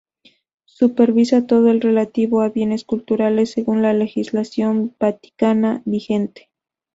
Supervisa 0.65 1.45
todo 1.45 1.71
lo 1.75 1.79
relativo 1.79 2.41
a 2.41 2.49
bienes 2.49 2.85
culturales 2.85 3.51
según 3.51 3.83
la 3.83 3.93
legislación 3.93 4.95
vaticana 4.99 5.83
vigente. 5.85 6.49